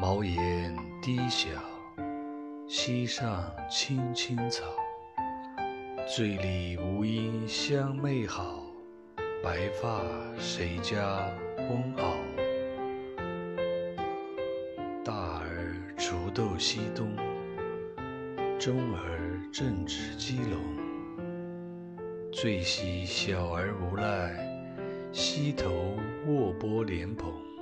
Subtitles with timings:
[0.00, 1.48] 茅檐低小
[2.68, 4.62] 溪上青青草
[6.06, 8.62] 醉里吴音相媚好
[9.42, 10.00] 白发
[10.38, 11.28] 谁家
[11.68, 12.14] 翁媪
[15.04, 17.16] 大儿锄豆溪东
[18.56, 20.60] 中儿正织鸡笼
[22.30, 24.32] 最喜小儿无赖
[25.10, 25.96] 溪头
[26.28, 27.57] 卧剥莲蓬。